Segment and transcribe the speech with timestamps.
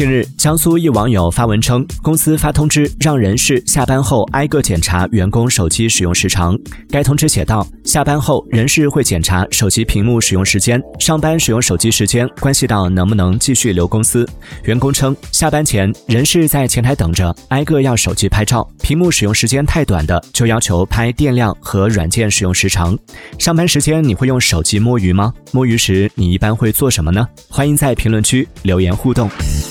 [0.00, 6.58] 近日，江苏一网友发文称，公司发通知让人事下班后挨个检查员工手机使用时长。
[6.88, 14.26] 该通知写道：下班后，人事会检查手机屏幕使用时间，上班使用手机时间关系到能不能继续留公司。
[14.64, 22.98] 员工称，下班前人事在前台等着，挨个要手机拍照，屏幕使用时间太短的就要求拍电量和软件使用时长。
[23.38, 25.34] 上班时间你会用手机摸鱼吗？
[25.52, 27.28] 摸鱼时你一般会做什么呢？
[27.50, 29.28] 欢迎在评论区留言互动。